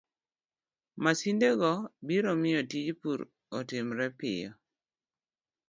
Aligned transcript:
Masindego 1.03 1.71
biro 2.07 2.31
miyo 2.41 2.61
tij 2.71 2.87
pur 3.01 3.19
otimre 3.57 4.07
piyo, 4.17 4.51